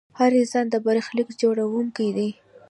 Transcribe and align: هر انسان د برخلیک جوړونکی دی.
هر 0.19 0.31
انسان 0.41 0.65
د 0.69 0.75
برخلیک 0.85 1.29
جوړونکی 1.41 2.07
دی. 2.17 2.29